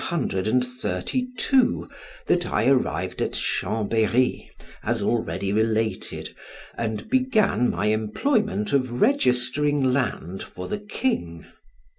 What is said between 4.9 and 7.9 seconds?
already related, and began my